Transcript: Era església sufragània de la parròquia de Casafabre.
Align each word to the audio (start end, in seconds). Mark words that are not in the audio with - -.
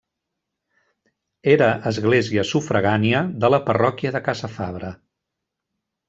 Era 1.51 1.67
església 1.91 2.45
sufragània 2.51 3.21
de 3.43 3.51
la 3.55 3.59
parròquia 3.67 4.13
de 4.15 4.23
Casafabre. 4.29 4.89